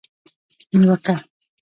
نیوکه 0.79 1.15